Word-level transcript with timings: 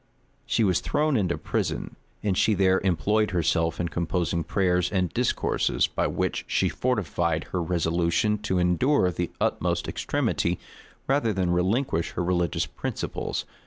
She 0.47 0.63
was 0.63 0.79
thrown 0.79 1.15
into 1.15 1.37
prison, 1.37 1.95
and 2.23 2.35
she 2.35 2.55
there 2.55 2.79
employed 2.83 3.29
herself 3.29 3.79
in 3.79 3.89
composing 3.89 4.43
prayers 4.43 4.91
and 4.91 5.13
discourses, 5.13 5.85
by 5.85 6.07
which 6.07 6.43
she 6.47 6.69
fortified 6.69 7.43
her 7.51 7.61
resolution 7.61 8.39
to 8.39 8.57
endure 8.57 9.11
the 9.11 9.29
utmost 9.39 9.87
extremity 9.87 10.57
rather 11.07 11.31
than 11.33 11.51
relinquish 11.51 12.13
her 12.13 12.23
religious 12.23 12.65
principles. 12.65 13.45